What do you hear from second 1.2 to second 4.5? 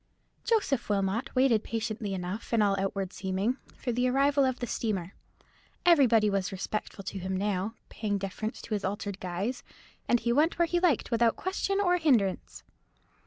waited patiently enough, in all outward seeming, for the arrival